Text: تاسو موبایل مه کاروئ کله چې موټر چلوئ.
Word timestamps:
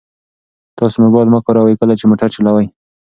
تاسو 0.77 0.97
موبایل 1.05 1.27
مه 1.33 1.39
کاروئ 1.45 1.75
کله 1.81 1.93
چې 1.99 2.05
موټر 2.09 2.29
چلوئ. 2.35 2.65